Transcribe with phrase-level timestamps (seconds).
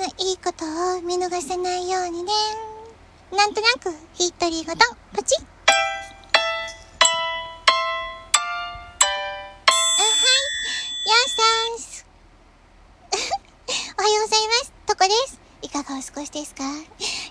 [0.00, 0.64] のいいこと
[0.96, 2.32] を見逃さないようにね。
[3.36, 4.78] なんとなく、ヒットリーごと、
[5.14, 5.44] ポチッ。
[5.44, 5.76] あ、は
[11.04, 11.06] い。
[11.06, 12.06] やーさんす。
[13.98, 14.72] おはようございます。
[14.86, 15.38] とこです。
[15.60, 16.64] いかがお過ごしですか？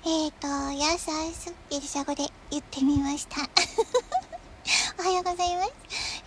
[0.05, 1.51] えーと、やーさんす。
[1.71, 3.37] ギリシャ語で言ってみました。
[4.99, 5.71] おはようございます。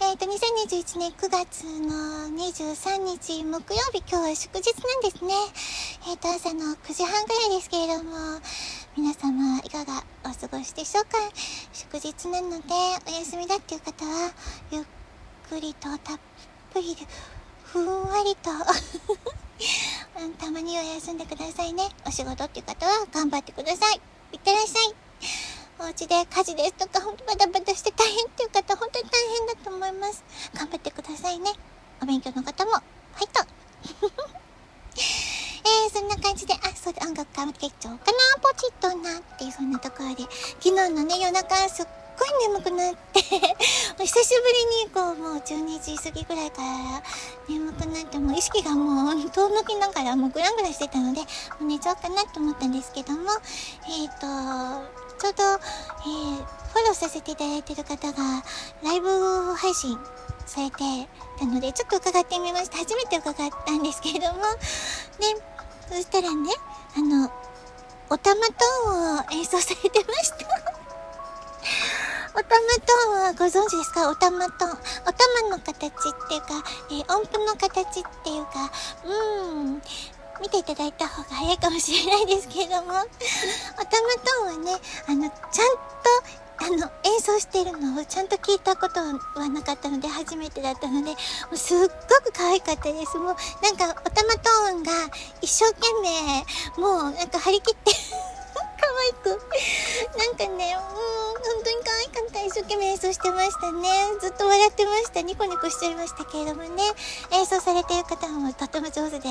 [0.00, 5.34] えっ、ー、と、2021年9月の23日木曜日、今日は祝日なんですね。
[6.04, 8.10] えっ、ー、と、朝の9時半ぐらいですけれども、
[8.96, 11.16] 皆様いかがお過ごしでしょうか？
[11.72, 12.74] 祝日なので、
[13.06, 14.32] お休みだっていう方は、
[14.72, 14.84] ゆっ
[15.48, 16.18] くりとたっ
[16.72, 17.06] ぷりで、
[17.62, 18.50] ふんわりと
[20.44, 21.88] たまには休んでくださいね。
[22.04, 24.00] お仕事っていう方は頑張ってください。
[24.32, 24.94] いってらっしゃい。
[25.78, 30.24] お家で家事ですとか、ほんとバタバタして大変っていう方、本当に大変だと思います。
[30.52, 31.52] 頑張ってくださいね。
[32.02, 32.82] お勉強の方も、は
[33.20, 33.46] いと。
[35.64, 40.22] えー、そんな感じで、あ、そうで音楽かけちゃおうかな、ポチッとなっていう、そんなところで、
[40.60, 41.86] 昨日のね、夜中、すっ
[42.18, 43.20] ごい眠くなって。
[44.02, 47.02] 久しぶりにこう、もう12時過ぎぐらいから
[47.48, 51.26] 眠くなって、もう意識がもう遠のきながらもうグラングラしてたので、も
[51.62, 53.30] う寝ちゃおうかなと思ったんですけども、
[53.88, 58.42] えっ、ー、と、ちょうど、えー、フォローさせていただいてる方が、
[58.82, 59.98] ライブ配信
[60.46, 60.76] されて
[61.38, 62.78] たので、ちょっと伺ってみました。
[62.78, 64.40] 初めて伺ったんですけれども、
[65.20, 65.51] で、
[65.92, 66.50] そしたらね、
[66.96, 67.30] あの、
[68.08, 70.36] おたまトーンを演奏されてました。
[72.34, 74.08] おたまトーンはご存知ですか？
[74.08, 74.70] おたまトーン。
[74.70, 74.74] お
[75.12, 75.90] たまの形っ
[76.28, 78.70] ていうか、えー、音符の形っていうか、
[79.04, 79.82] うーん、
[80.40, 85.38] 見ていただいた方が早いかもしれないですけれども、 おたまトーンはね、あの、ちゃんと、
[86.62, 91.16] あの、演奏してるのをちゃんと聞いたことはなかったので、初めてだったので、も
[91.54, 93.18] うすっごく可愛かったです。
[93.18, 94.92] もう、なんか、おたまトーンが
[95.40, 97.90] 一生懸命、もう、なんか張り切って
[98.54, 99.42] 可愛く、
[100.16, 100.82] なんかね、うん、
[101.42, 102.42] 本当に可愛かった。
[102.42, 103.88] で生懸命演奏してましたね。
[104.20, 105.22] ずっと笑ってました。
[105.22, 106.82] ニコニコしちゃいましたけれどもね。
[107.32, 109.28] 演奏されてる方もとっても上手で、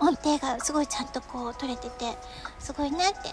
[0.00, 2.16] 音程がすごいちゃんとこう取れてて、
[2.58, 3.28] すごいなって。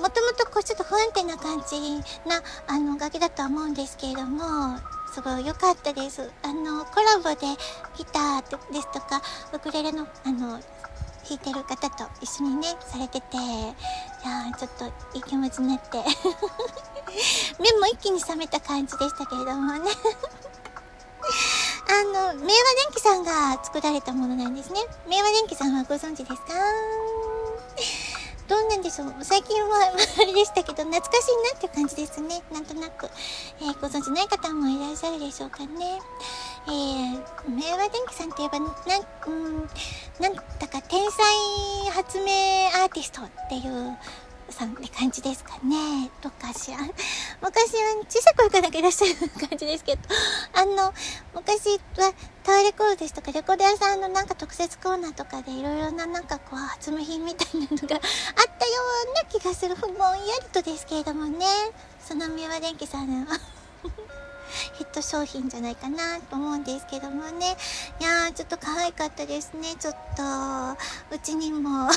[0.00, 4.78] もともとこうちょっと不安定な感じな、あの、楽器だとは思うんですけれども、
[5.12, 6.30] すごい良かったです。
[6.42, 7.46] あの、コラボで
[7.98, 9.20] ギターですとか、
[9.52, 10.60] ウクレレの、あの、弾
[11.32, 13.40] いてる方と一緒にね、されてて、い
[14.24, 15.98] やちょっといい気持ちになって
[17.58, 19.90] 目も一気に覚めた感じでしたけれどもね
[21.88, 22.46] あの、明和電
[22.94, 24.80] 機さんが作られたものなんですね。
[25.08, 26.54] 明和電機さんはご存知ですか？
[28.48, 29.14] どうなんでしょう？
[29.22, 32.42] 最近は あれでしたけど、懐かしいなっていう感じですね。
[32.52, 33.08] なんとなく。
[33.60, 36.00] えー、ご存知ない方もいらっしゃるでしょうかね。
[36.66, 38.70] えー、明和電機さんって言えば、なん、
[39.26, 39.70] うん、
[40.20, 41.24] なんだか天才
[41.92, 42.32] 発明
[42.82, 43.98] アーティストっていう
[44.52, 46.10] さんって感じですかね。
[46.20, 46.78] とかしら。
[46.78, 50.02] 昔は小さい声からいらっしゃる感じですけど、
[50.54, 50.92] あの、
[51.34, 52.12] 昔は
[52.42, 58.00] タワーレコードですとかレコード屋さんのなんか特設コーナーとかでいろいろななんかこう発明品みたいなのがあったよ
[59.10, 59.74] うな気がする。
[59.80, 61.46] ぼんやりとですけれどもね。
[62.00, 63.38] その三輪電機さんは
[64.74, 67.56] ヒ ット商品じゃないかなと思うんですけどもね。
[68.00, 69.76] いやー、ちょっと可愛かったですね。
[69.78, 70.22] ちょっと、
[71.14, 71.88] うちにも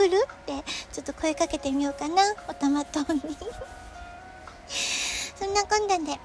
[0.00, 0.16] 来る？
[0.16, 2.22] って、ちょっと声かけてみようかな。
[2.48, 3.20] おたまとに
[5.36, 6.12] そんなこんなんで。
[6.12, 6.18] で、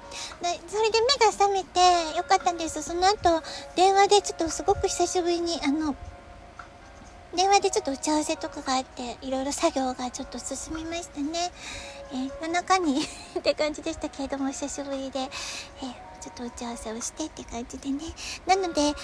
[0.68, 1.80] それで目が覚めて
[2.16, 2.82] よかったんです。
[2.82, 3.42] その後、
[3.74, 5.94] 電話でちょっとすごく久しぶりに、あの、
[7.34, 11.50] 電話でちょっと打ち合わせとかがあって、いろいろ作業がちょっと進みましたね。
[12.12, 13.02] えー、夜中に
[13.38, 15.28] って感じでしたけれども、久しぶりで、えー、
[16.20, 18.04] ちょっと打ち合わせをしてって感じでね。
[18.46, 18.94] なので、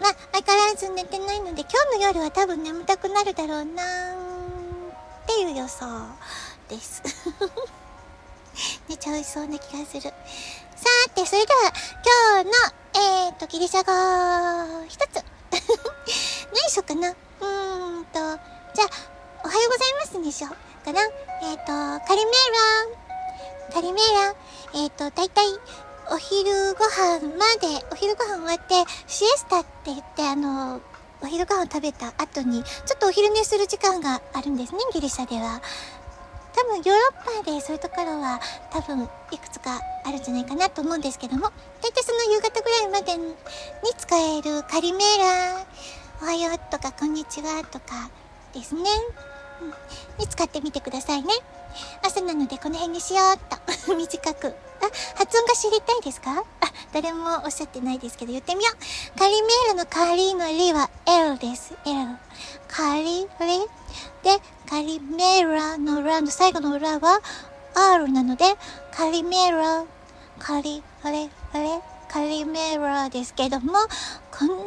[0.00, 5.86] まあ、相変わらず寝てないので、今日の夜は多分眠たくなるだろうなっていう予想
[6.68, 7.02] です。
[8.88, 10.02] 寝ちゃいそうな気がする。
[10.02, 11.72] さーて、それでは、
[12.34, 12.52] 今日の、
[13.26, 15.24] えーと、ギリシャ語、一つ。
[16.52, 17.10] 何しようかな。
[17.10, 18.18] うーんと、
[18.74, 18.88] じゃあ、
[19.44, 20.70] おはようございますにしよう。
[20.84, 21.00] かな。
[21.42, 22.34] えっ、ー、と、カリメー
[23.68, 24.34] ラ、カリメーラ、
[24.74, 25.46] えっ、ー、と、だいたい
[26.12, 30.80] お昼ご飯まで、お昼ご飯終わって、シエスタって言って、あの、
[31.22, 35.60] お昼ご飯を食べた後に、ちょっとお昼寝する時間があるんですね、ギリシャでは。
[36.52, 38.40] 多分ヨーロッパでそういうところは
[38.72, 43.36] 多分いくつかあるんじゃないかなと思うんですけども、大体その夕方ぐらいまでに
[43.96, 45.66] 使えるカリメーラ、
[46.22, 48.10] おはようとかこんにちはとか
[48.52, 48.82] ですね。
[49.62, 49.74] うん
[50.18, 51.32] に使ってみてくださいね。
[52.04, 53.58] 朝なのでこの辺にしようっと。
[53.94, 54.48] 短く。
[54.48, 54.84] あ、
[55.16, 56.30] 発音が知りたいですか？
[56.40, 56.44] あ、
[56.92, 59.18] 誰もおっしゃってないですけど言ってみよう。
[59.18, 61.74] カリメールのカリのリは L です。
[61.84, 62.16] L。
[62.68, 63.58] カリレ。
[64.22, 67.20] で、カリメーラのラの最後の裏は
[67.74, 68.44] R なので、
[68.92, 69.84] カリメーラ、
[70.38, 71.30] カリレレ、
[72.08, 73.72] カリメーラですけども、
[74.36, 74.58] こんなに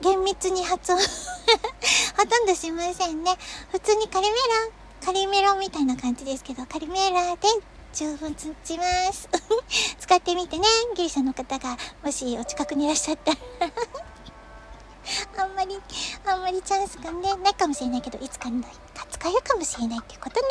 [0.00, 0.98] 厳密に発音
[2.16, 3.36] ほとんどしませんね。
[3.70, 7.48] 普通にカリメーラ、カリメロみたいな感じですけど、カリメラで
[7.92, 9.28] 十分通じます。
[9.98, 10.64] 使ってみてね、
[10.94, 13.38] ギリシャの方が、もしお近くにいらっしゃったら
[15.42, 15.76] あんまり、
[16.24, 18.62] あんまりチャンスがね、ないかもしれないけど、いつかない
[18.94, 20.46] か使えるかもしれないっていうことね。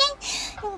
[0.64, 0.72] うん、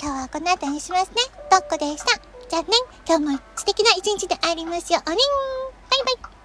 [0.00, 1.16] 今日はこの後にしますね。
[1.50, 2.06] どっこでした。
[2.48, 2.68] じゃあね、
[3.06, 5.18] 今日も素敵な一日でありますように。
[5.90, 6.37] バイバイ。